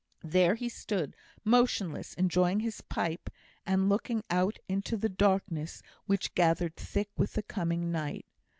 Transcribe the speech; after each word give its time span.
There 0.23 0.55
he 0.55 0.67
stood, 0.67 1.15
motionless, 1.45 2.15
enjoying 2.15 2.61
his 2.61 2.81
pipe, 2.81 3.29
and 3.67 3.87
looking 3.87 4.23
out 4.31 4.57
into 4.67 4.97
the 4.97 5.09
darkness 5.09 5.83
which 6.07 6.33
gathered 6.33 6.75
thick 6.75 7.11
with 7.17 7.33
the 7.33 7.43
coming 7.43 7.91
night. 7.91 8.25